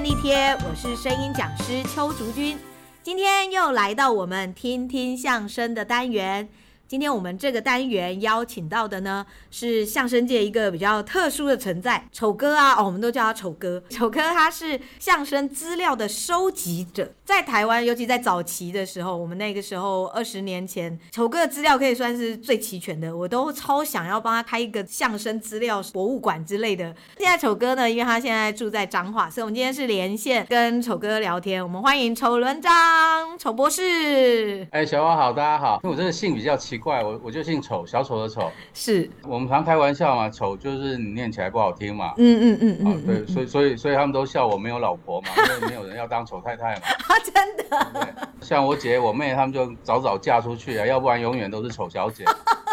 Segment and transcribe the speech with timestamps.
[0.00, 2.56] 便利贴，我是声音讲师邱竹君，
[3.02, 6.48] 今天又来到我们听听相声的单元。
[6.88, 13.82] 今天我们这个单元邀请到的呢，是相声界一个比较特殊的存在，丑哥啊，哦，我们都叫他丑哥。
[13.90, 26.84] 丑哥他是相声资料的收集者，在台湾，尤其在早期的时候，我们那个时候二十年前，丑哥的资料可以算是最齐全的，我都超想要帮他开一个相声资料博物馆之类的。
[27.18, 31.62] 现在丑哥呢，因为他现在住在彰化，所以我们今天是连线跟丑哥聊天。
[31.62, 34.66] 我们欢迎丑伦章，丑博士。
[34.70, 35.80] 哎，小花好，大家好。
[35.84, 36.77] 因为我这个姓比较奇。
[36.78, 38.50] 怪我我就姓丑，小丑的丑。
[38.72, 39.08] 是。
[39.22, 47.90] 我们常开玩笑嘛，丑就是你念起来不好听嘛，嗯嗯嗯嗯，对，所以所以所以他们都笑我没有老婆嘛，因为没有人要当丑太太嘛， 啊真的。
[47.92, 52.24] 对，像我姐我妹他们就早早嫁出去啊，要不然永远都是丑小姐。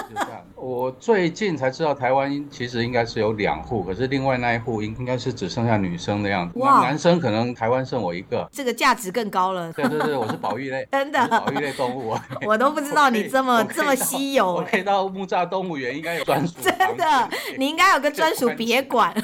[0.10, 9.72] 就这样，我最近才知道台湾其实应该是有两户，可是另外那一户应应该是只剩下女生的样子，哇，男生可能台湾剩我一个，这个价值更高了。
[9.74, 14.54] 对对对，我是保育类， 真的保育类动物， 我都不知道你这么这么稀有。
[14.54, 19.14] 我可以到木栅动物园，应该有专属，真的，你应该有个专属别馆。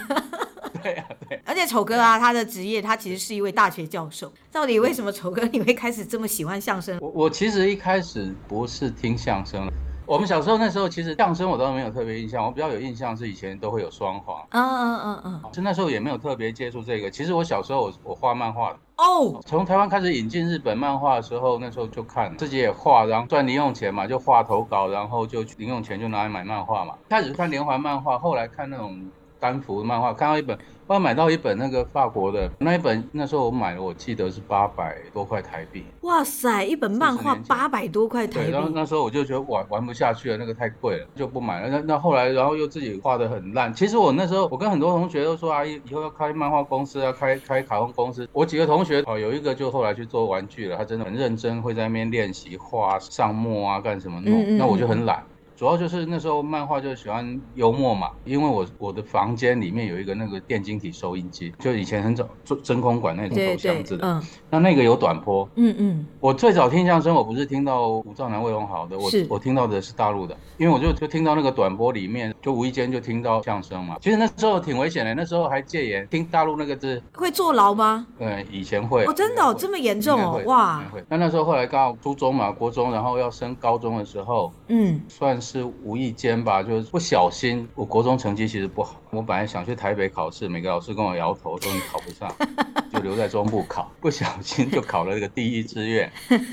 [0.81, 1.39] 对啊，对。
[1.45, 4.31] 而且丑哥啊，他的职业他其实是一位大学教授。
[4.51, 6.97] 到底为什么丑哥你会开始这么喜欢相声？
[6.99, 9.69] 我我其实一开始不是听相声。
[10.05, 17.09] 我们小时候那时候，其实相声我倒没有特别印象，我比较有印象是以前都会有双簧，嗯嗯嗯嗯，就那时候也没有特别接触这个。
[17.09, 26.95] 其实我小时候我我画漫画的哦，从台湾开始引进日本漫画的时候，那时候就看，自己也画，然后赚零用钱嘛，就画投稿，然后就零用钱就拿来买漫画嘛。
[27.09, 28.99] 开始看连环漫画，后来看那种
[29.41, 30.57] 单幅漫画，看到一本。
[30.87, 35.85] 我买到一本那个法国的那一本，那时候我买了，我记得是八百多块台币。
[36.01, 38.45] 哇塞，一本漫画八百多块台币。
[38.47, 41.69] 对，然后那时候我就觉得玩玩不下去了，那个太贵了，就不买了。
[41.69, 43.73] 那那后来，然后又自己画的很烂。
[43.73, 48.27] 其实我那时候，我跟很多同学都说啊，以后要开漫画公司啊，开开卡通公司。
[48.33, 54.33] 我几个同学哦，有一个就后来去做玩具了，他真的很认真，会在那边练习画上墨啊，干什么弄。
[54.33, 55.23] 嗯嗯嗯，那我就很懒。
[55.61, 73.97] 主要就是那时候漫画就喜欢幽默嘛，因为我我的房间里面有一个那个电晶体收音机，就以前很早做真空管那种走向子的，嗯，那那个有短波，嗯嗯，我最早听相声，我不是听到吴兆南、魏龙豪的，我我听到的是大陆的，因为我就就听到那个短波里面，就无意间就听到相声嘛。
[74.01, 78.07] 其实那时候挺危险的，那时候还戒严，听大陆那个字会坐牢吗？
[78.17, 79.05] 对，以前会。
[79.05, 80.83] 哦，真的哦，这么严重哦，哇。
[81.07, 85.50] 那那时候后来刚好初中嘛，国中，然后要升高中的时候，嗯，算是。
[85.51, 87.67] 是无意间吧，就是不小心。
[87.75, 92.33] 我国中成绩其实不好，我本来想去台北考试，每个老师跟我摇头，说你考不上，
[92.93, 93.91] 就留在中部考。
[93.99, 96.09] 不小心就考了这个第一志愿，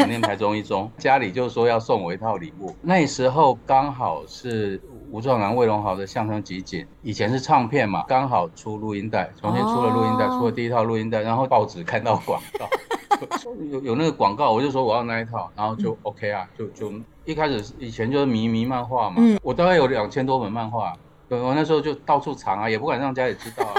[0.08, 0.90] 念台中一中。
[0.98, 12.68] 家里就说要送我一套礼物，那时候刚好是吴兆南、魏龙豪的相声集锦，以前是唱片嘛，刚好出录音带，重新出了录音带，出了第一套录音带，然后报纸看到广告，
[13.70, 16.92] 有有那个广告，我就说我要那一套，然后就 OK 啊，就就。
[17.24, 20.94] 一开始以前就是迷迷漫画嘛，嗯、我大概有两千多本漫画，
[21.28, 23.74] 我那时候就到处藏啊，也不敢让家里知道啊，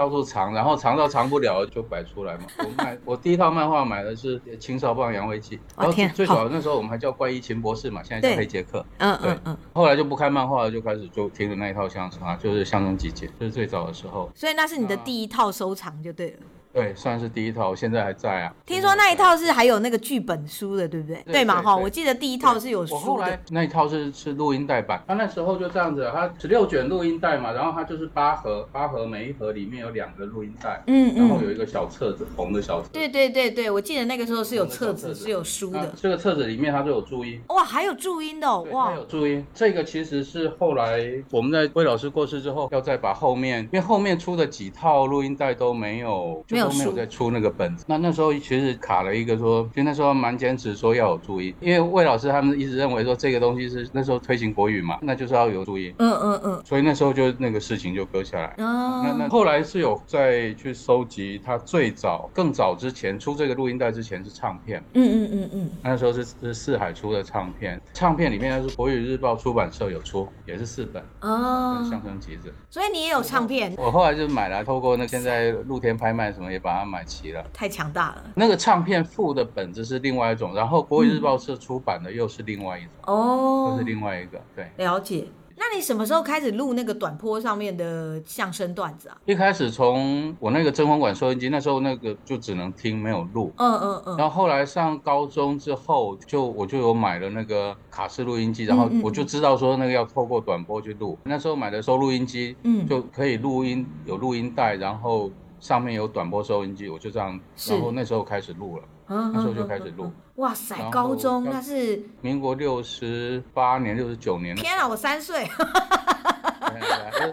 [0.00, 2.44] 到处藏，然后藏到藏不了就摆出来嘛。
[2.56, 8.82] 我买我第一套漫画买的是《青少棒扬威记》，然后最早那时候我们还叫怪医秦博士嘛，现在叫黑杰克。
[8.96, 9.56] 嗯嗯嗯。
[9.74, 14.30] 后来就不看漫画了，就开始就听着那一套相声啊，就是相声集锦，就是最早的时候。
[14.34, 16.38] 所以那是你的第一套收藏就对了。
[16.72, 18.54] 对，算是第一套，现在还在啊。
[18.64, 21.22] 听说那一套是还有那个剧本书的，对不对？
[21.32, 23.00] 对嘛哈，我记得第一套是有书的。
[23.00, 32.90] 我后来那一套是是录音带版，他那时候就这样子，他十六卷录音带嘛，然后他就是八盒，八盒每一盒里面有两个录音带，嗯，然后有一个小册子，红的小册子。
[32.92, 35.92] 对对对对，我记得那个时候是有册子，是有书的。
[35.96, 37.40] 这个册子里面它都有注音。
[37.48, 39.44] 哇，还有注音的哦，哇，有注音。
[39.52, 47.50] 这个其实是后来我们在魏老师过世之后，要再把后面，因为后面出的几套录音带都没有，就都没有再出那个。
[47.50, 55.92] 本子，那那时候其实卡了一个说，就那时候蛮坚持说要有注音，因为魏老师他们一直认为说这个东西是那时候推行国语嘛，那就是要有注音。
[55.98, 56.62] 嗯嗯嗯。
[56.64, 58.54] 所以那时候就那个事情就搁下来。
[58.64, 59.02] 哦。
[59.04, 64.82] 那那后来是有再去收集，他最早更早之前出这个录音带之前是唱片。
[64.94, 65.70] 嗯嗯嗯嗯。
[65.82, 71.02] 那时候是是四海出的唱片，唱片里面那是国语日报出版社有出，也是四本。
[71.20, 71.84] 哦。
[71.90, 72.54] 相声集子。
[72.70, 73.74] 所以你也有唱片？
[73.76, 77.44] 我后来就买来，透过那现在露天拍卖什么也把它买齐了。
[77.52, 78.24] 太强大了。
[78.34, 84.40] 那个唱片附的本子是另外一种，然后国语日报社出版的又是另外一种，哦，又是另外一个。
[84.54, 85.26] 对，了解。
[85.62, 89.16] 那你什么时候开始录那个短波上面的相声段子啊？
[89.26, 93.52] 一开始从我那个真空管收音机，那时候那个就只能听，没有录。
[93.58, 94.16] 嗯嗯嗯。
[94.16, 101.18] 然后后来上高中之后，就我就有买了那个卡式录音机，然后我就知道说那个要透过短波去录。
[101.24, 105.30] 那时候买的收录音机，嗯，就可以录音，有录音带，然后。
[105.60, 110.10] 上面有短波收音机，我就这样，然后那时候开始录了，那时候就开始录。
[110.36, 114.56] 哇塞，高中那是民国六十八年、六十九年。
[114.56, 115.46] 天啊，我三岁。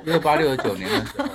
[0.03, 1.27] 六八六十九年的时候，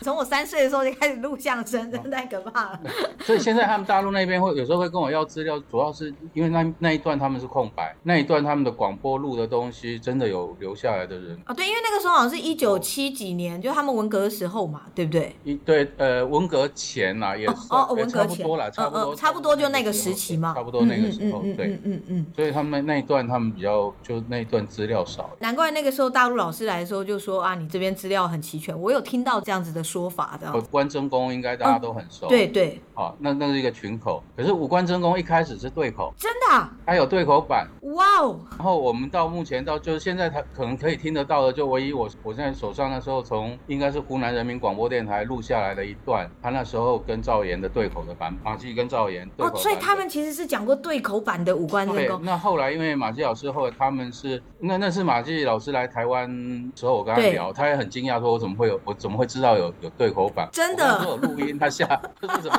[0.04, 2.80] 从我三岁的时候就开始录相声，真的太可怕了。
[3.24, 11.54] 所以现在他们大陆那边会有时候会跟我要资料，主要是因为那那一段他们是空白，那一段他们的广播录的东西真的有留下来的人啊。
[11.54, 15.36] 对，因为那个时候好像是一九七几年，就他们文革的时候嘛，对不对？
[15.44, 22.26] 一对呃，文革前呐也是哦，文革前差不多了，差不多差不多就那个时期嘛，差不多那个时候，对，嗯嗯嗯。
[22.34, 25.30] 所以他们那一段他们比较就那一段资料少。
[25.40, 30.52] 难怪那个时候大陆老师来的时候就说啊，你这边资料很齐全，我有听到这样子的说法的。
[30.56, 32.80] 五官真功应该大家都很熟，对对。
[32.94, 38.38] 好，那那是一个群口，可是五官真功一开始是对口，真的，它有对口版，哇哦。
[38.50, 49.56] 然后我们到目前到就是现在他可能可以听得到的，就唯一我我现在手上那时候从应该是湖南人民广播电台录下来的一段，他那时候跟赵岩的对口的版本，马季跟赵岩对口。
[49.56, 52.20] 哦，所以他们其实是讲过对口版的五官真功。
[52.22, 56.28] 那后来因为马季老师后来他们是那那是马季老师来台湾
[56.76, 60.48] 时候，我跟他聊，他也很惊讶说，我怎么会有我怎么会知道有有对口版？
[60.52, 62.58] 真的，有录音，他下这是什么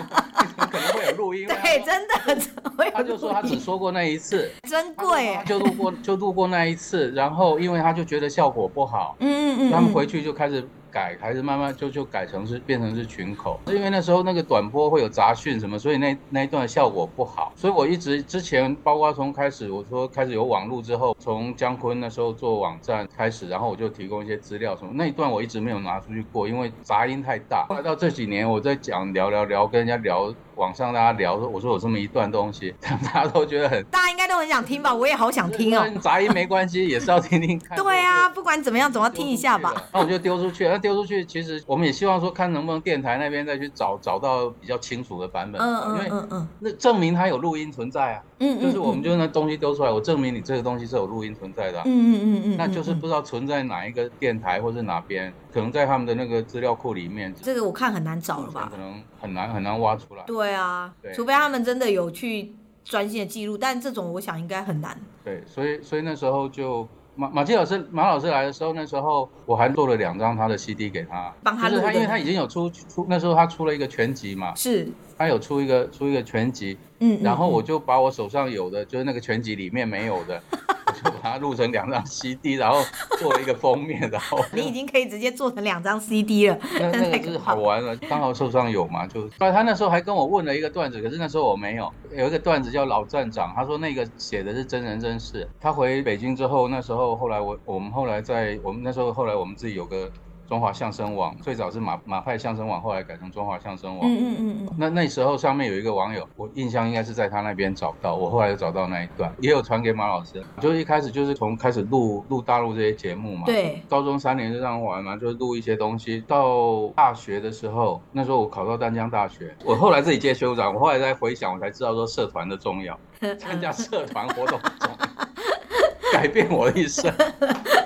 [0.70, 1.47] 可能会有录音？
[1.47, 10.67] 对，真的，他就说他只说过那一次，珍贵，就录过就录过那一次，然后因为他就觉得效果不好，嗯嗯嗯，他们回去就开始。
[10.93, 17.53] 改还是慢慢就就改成是变成是群口，是因为那时候那个短波会有杂讯什么，所以那那一段效果不好。
[17.55, 27.65] 所以我一直之前包括从开始我说开始有网络之后，从姜昆那时候做网站开始，然后我就提供一些资料什么，那一段我一直没有拿出去过，因为杂音太大。
[27.69, 30.35] 后来到这几年我在讲聊聊聊跟人家聊。
[30.55, 34.93] 网上大家聊说，我说有这么一段东西， 大家都觉得很，大家应该都很想听吧？
[34.93, 35.87] 我也好想听哦。
[36.01, 37.77] 杂音没关系，也是要听听看。
[37.77, 39.73] 对啊，不管怎么样，总要听一下吧。
[39.93, 45.61] 那我就丢出去，那丢出去，其实我们也希望说，看能不能电台那边再去找找到比较清楚的版本。
[45.61, 46.47] 嗯嗯嗯嗯。
[46.59, 48.23] 那证明它有录音存在啊。
[48.39, 48.63] 嗯嗯。
[48.63, 51.79] 就是我们就那东西丢出来，我证明你这个东西是有录音存在的。
[51.85, 52.57] 嗯嗯嗯嗯。
[52.57, 57.33] 那就是不知道存在哪一个电台或是哪边，可能在他们的那个资料库里面。
[57.41, 58.69] 这个我看很难找了吧？
[58.71, 60.23] 可能很难很难挖出来。
[60.25, 60.93] 对啊。
[61.01, 61.13] 对。
[61.13, 62.53] 除非他们真的有去
[62.83, 64.97] 专心的记录，但这种我想应该很难。
[65.23, 71.75] 对，所以所以那时候就马马季老师马老师来的时候，那时候我还做了两张他的 CD 给他，帮他录。
[71.75, 74.87] 就是他，因为他已经有出出那时候他出了一个全集嘛，是，
[75.17, 80.41] 他有出一个出一个全集，嗯，然后我就把我手上有的，就是那个全集里面没有的。
[81.03, 82.81] 就把它录成两张 CD，然后
[83.19, 86.57] 做了一个封面，然后你已经可以直接做成两张 CD 了。
[86.79, 89.27] 那那个是好玩了，刚好手上有嘛，就。
[89.39, 91.91] 他那时候还跟我问了一个段子，可是那时候我没有。
[92.15, 95.47] 有一个段子叫老站长，他说那个写的是真人真事。
[95.59, 100.11] 他回北京之后，那时候后来我我们后来在我们那时候后来我们自己有个。
[100.51, 104.01] 中华相声网最早是马马派相声网，后来改成中华相声网。
[104.03, 104.35] 嗯嗯
[104.67, 104.75] 嗯。
[104.77, 110.43] 那那时候上面有一个网友，我印象应该是在他那边找到，我后来又找到那一段，也有传给马老师。
[110.59, 113.43] 就一开始就是从开始录录大陆这些节目嘛。
[113.45, 113.81] 对。
[113.87, 116.21] 高中三年就这样玩嘛，就是录一些东西。
[116.27, 122.99] 到大学的时候，那时候我考到丹江大学，我后来自己接学务长，我后来再回想，我才知道说社团的重要，
[123.39, 127.09] 参加社团活动重要，改变我的一生，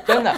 [0.03, 0.35] 真的。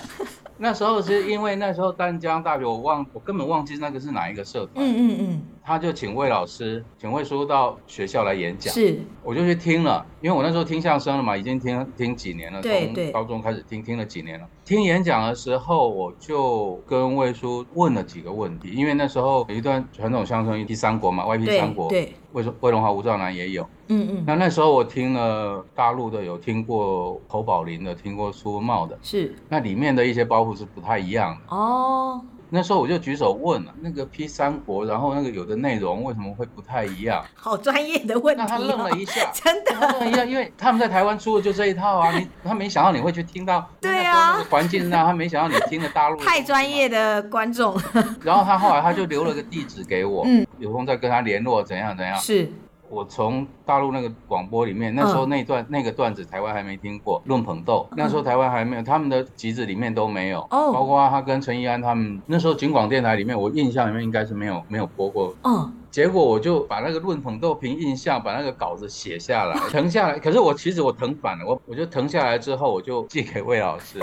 [0.57, 4.85] 那时候是因为那时候淡江大学，我忘我根本忘记那个是哪一个社团。
[4.85, 5.41] 嗯嗯嗯。
[5.63, 8.73] 他就请魏老师，请魏叔到学校来演讲。
[8.73, 8.99] 是。
[9.23, 14.47] 我就去听了，因为我那时候听相声了嘛，已经听听几年了，从高中开始听，听了几年了。
[14.63, 21.89] 听演讲的时候，我就跟魏叔问了几个问题，因为那时候有一段传统相声，一批三国嘛，Y P 三国。
[21.89, 22.13] 对。
[22.31, 23.67] 魏叔、魏龙华、吴兆南也有。
[23.87, 24.23] 嗯嗯。
[24.25, 28.97] 那那时候我听了大陆的，有听过侯宝林的，听过苏文茂的。
[29.01, 29.35] 是。
[29.49, 31.55] 那里面的一些包袱是不太一样的。
[31.55, 32.21] 哦。
[32.49, 37.21] 那时候我就举手问了，那个批三国，然后那个有的内容为什么会不太一样？
[37.35, 38.41] 好专业的问题。
[38.41, 43.69] 那他愣了一下， 真的愣了一下，因为他们在台湾出的就这一套啊，你他没想到你会去听到。
[43.81, 44.41] 对啊。
[44.49, 46.15] 环境啊，他没想到你听了大陆。
[46.21, 47.77] 太专业的观众。
[48.23, 52.17] 然后他后来他就留了个地址给我，嗯，有空再跟他联络，怎样怎样。
[52.17, 52.49] 是。
[52.89, 73.99] 我从大陆那个广播里面，那时候那段、嗯、那个段子台湾还没听过，论捧逗，那时候台湾还没有，他们的集子里面都没有，哦，包括他跟陈怡安他们那时候警广电台里面，我印象里面应该是没有没有播过，嗯，结果我就把那个论捧逗凭印象把那个稿子写下来， 腾下来，可是我其实我腾反了，我我就腾下来之后我就寄给魏老师，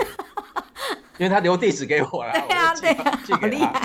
[1.17, 3.81] 因为他留地址给我了，对啊对啊，寄给他，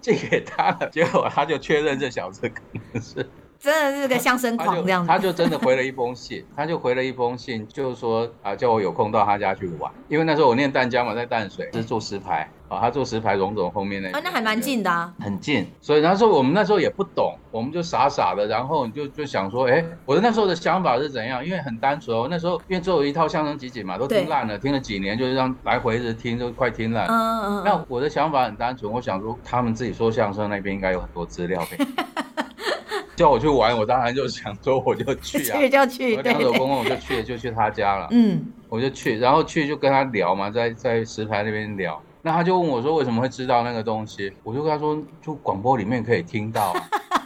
[0.00, 3.28] 寄给他了，结果他就确认这小子可能是。
[3.60, 15.66] 真的是个相声狂这样子，他就真的回了一封信，他就回了一封信， 就是说啊，叫我有空到他家去玩，因为那时候我念淡江嘛，在淡水是做石牌，啊，他做石牌荣总后面那，啊，那还蛮近的啊，很近。
[15.80, 21.44] 所以那时候我们那时候也不懂，我们就傻傻的，然后你就就想说，哎，我的那时候的想法是怎样？
[21.44, 27.08] 因为很单纯哦，那时候因为只有一套相声集锦嘛，都听烂了，听了几年，就是让来回一直听，都快听烂。
[27.08, 27.62] 嗯嗯嗯。
[27.64, 31.86] 那我的想法很单纯，我想说他们自己说相声那边应该有很多资料可以。
[33.18, 38.06] 叫我去玩，我当然就想说我就去啊，去 就去，我两手空空我就去，就去他家了。
[38.12, 42.00] 嗯，我就去，然后去就跟他聊嘛，在在石牌那边聊。
[42.22, 44.32] 那他就问我说为什么会知道那个东西？
[44.44, 46.72] 我就跟他说，就广播里面可以听到。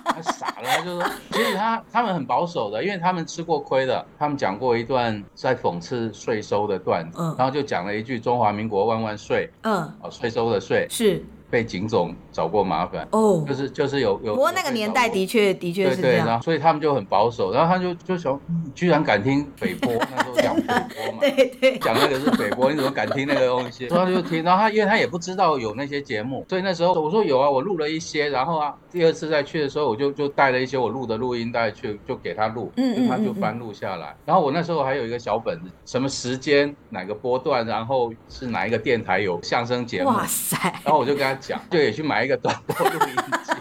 [0.04, 4.02] 他傻了，他就说，其实他他们很保守的，因为他们吃过亏的。
[4.18, 11.22] 他们讲过一段在讽刺税收的段子，嗯，然后就讲了一句“中华民国万万岁”，嗯，哦，税收的税是。
[11.52, 14.34] 被警总找过麻烦哦，oh, 就是就是有有。
[14.34, 18.40] 不过那个年代的确的确是这样，所以他们就很保守，然后他就就想，
[18.74, 23.86] 居然敢听北播，那时候讲北播嘛， 对对，讲那个是北播，你怎么敢听那个东西？
[23.90, 34.16] 所以他就听，然后他因为他也不知道有那些节目，所以那时候我说有啊，我录了一些，然后啊，第二次再去的时候，我就就带了一些我录的录音带去，就给他录，嗯嗯，他就翻录下来。
[34.24, 42.24] 然后我那时候还有一个小本子，什么时间哪个波段，然后是哪一个电台有相声节目，哇塞，然后我就跟他讲， 就也去买。
[42.24, 43.52] 一个短波录音机，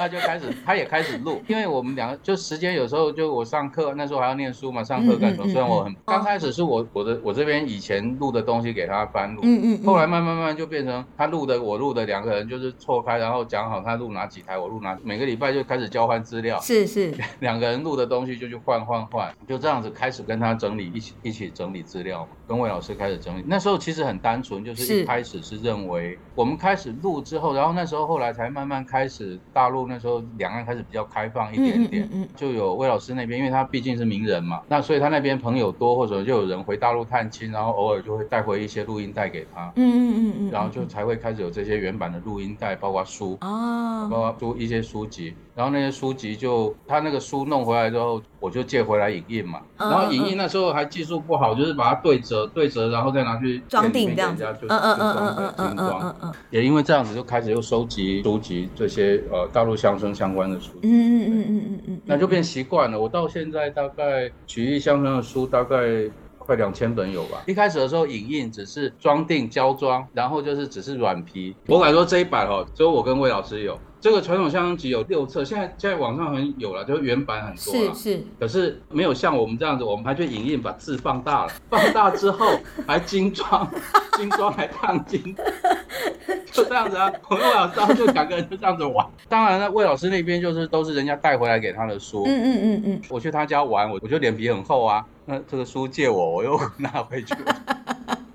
[0.00, 5.50] 他就开始，他也开始录，因为我们两个就时间有时候就我上课那时候还要念书嘛，上课干什么？
[5.50, 22.26] 虽然我很刚开始是我我的我这边以前录的东西给他翻录，嗯嗯，后来慢慢慢慢就变成他录的我录的两个人就是错开，然后讲好他录哪几台，我录哪，每个礼拜就开始交换资料，是是， 两个人录的东西就去换换换，就这样子开始跟他整理，一起一起整理资料。
[22.48, 45.34] 跟魏老师开始整理，那时候其实很单纯，就是一开始是认为我们开始录之后，然后那时候后来才慢慢开始大陆那时候两岸开始比较开放一点点，就有魏老师那边，因为他毕竟是名人嘛，那所以他那边朋友多，或者就有人回大陆探亲，然后偶尔就会带回一些录音带给他，嗯嗯嗯嗯，然后就才会开始有这些原版的录音带，包括书啊，包括书一些书籍。
[45.52, 49.60] 然后那些书籍就他那个书弄回来之后，我就借回来影印嘛。
[49.76, 54.42] 然后影印那时候还技术不好，就是把它对折对折，然后再拿去装订这样子。
[54.68, 56.32] 嗯嗯嗯嗯嗯嗯嗯嗯。
[56.48, 60.72] 也因为这样子，就开始又收集书籍这些呃大陆相声相关的书。
[60.82, 62.00] 嗯嗯嗯嗯嗯嗯。
[62.04, 63.00] 那就变习惯了。
[63.00, 65.76] 我到现在大概曲艺相声的书大概
[66.36, 67.42] 快两千本有吧。
[67.46, 71.56] 一开始的时候影印只是装订胶装，然后就是只是软皮。
[71.66, 73.78] 我敢说这一版哦，只有我跟魏老师有。
[74.02, 77.94] 这个传统相声集有六册，现在现在网上很有了，就是原版很多了。
[77.94, 82.46] 是是，可是没有像我们这样子，我们还去影印把字放大了，放大之后
[82.86, 83.70] 还精装，
[84.16, 85.36] 精装还烫金，
[86.52, 87.10] 就这样子啊。
[87.28, 89.06] 我跟魏老师就两个人就这样子玩。
[89.28, 92.24] 当然了，魏老师那边就是都是人家带回来给他的书。
[92.26, 93.00] 嗯嗯嗯嗯。
[93.08, 95.04] 我去他家玩，我我觉得脸皮很厚啊。
[95.26, 97.34] 那这个书借我，我又 拿回去。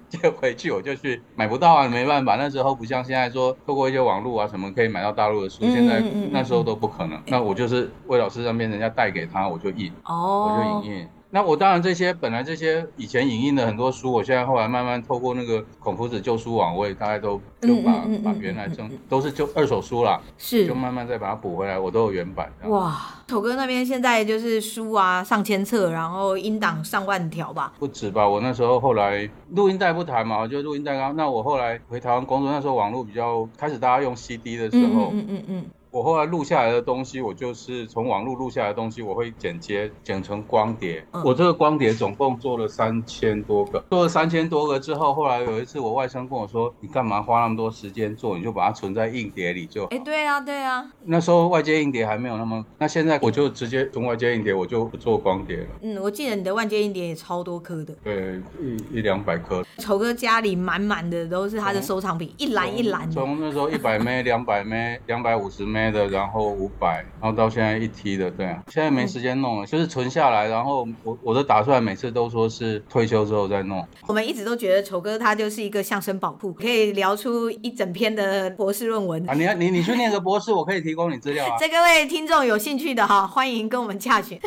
[0.08, 7.20] 借回去我就去买不到啊，没办法，那时候不像现在说透过一些网络啊什么可以买到大陆的书，现在那时候都不可能。
[7.26, 11.08] 那我就是魏老师那边人家带给他，我就印，我就印印。
[11.36, 17.92] 那我当然这些本来这些以前影印的很多书，我现在后来慢慢透过那个孔夫子旧书网，我也大概都就把
[18.24, 22.50] 把原来正都是就二手书啦，是就慢慢再把它补回来，我都有原版。
[22.70, 27.74] 哇，丑哥那边现在就是书啊上千册，然后音档上万条吧？
[27.80, 28.26] 不止吧？
[28.26, 31.14] 我那时候后来录音带不谈嘛，就录音带刚。
[31.18, 35.66] 那我后来回台湾工作，那时候网络比较开始大家用 CD 的时候，嗯嗯嗯。
[35.96, 41.02] 我后来录下来的东西，我就是从网络录下来的东西，我会剪接剪成光碟。
[41.12, 48.38] 嗯、我这个光碟总共做了三千多个，做了三千多个之后，后来有一次我外甥跟我说：“你干嘛花那么多时间做？
[48.38, 50.86] 你就把它存在硬碟里就。”哎，对啊，对啊。
[51.06, 55.68] 那时候外接硬碟还没有那么，那现在我就直接从外接硬碟，我就不做光碟了。
[55.82, 57.96] 嗯，我记得你的外接硬碟也超多颗的。
[58.04, 59.64] 对，一一两百颗。
[59.78, 63.14] 丑哥家里满满的都是他的收藏品，一篮一篮的。
[63.14, 66.56] 从那时候一百 枚、两百枚、两百五十枚的，然后。
[66.56, 73.86] 五百，然后到现在一 T 的，对啊，现在没时间弄了，就是存下来，然后我我的打算每次都说是退休之后再弄。
[74.08, 79.30] 我们一直都觉得丑哥他就是一个相声宝库，可以聊出一整篇的博士论文。
[79.30, 81.58] 啊，你你你去念个博士，我可以提供你资料啊。
[81.60, 84.40] 这各位听众有兴趣的哈，欢迎跟我们洽询。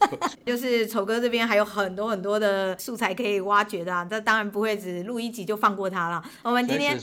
[0.44, 6.22] 就是丑哥这边还有很多很多的素材可以挖掘的，啊，这当然不会只录一集就放过他了。
[6.42, 6.98] 我们今天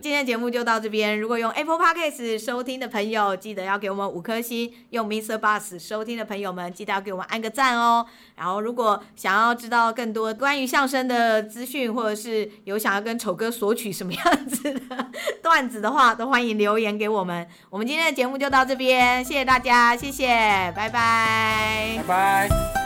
[0.00, 1.18] 今天节目就到这边。
[1.18, 5.38] 如果用 Apple Podcast 收听的朋友，记得要给我们五颗星；用 Mr.
[5.38, 8.06] Bus 收听的朋友们，记得要给我们按个赞哦。
[8.36, 15.10] 然后，如果想要知道更多关于相声的资讯，或者是有想要跟丑哥索取什么样子的
[15.42, 17.46] 段子的话，都欢迎留言给我们。
[17.70, 20.26] 我们今天的节目就到这边，谢谢大家，谢谢，
[20.74, 22.31] 拜拜，拜拜。
[22.32, 22.81] Bye.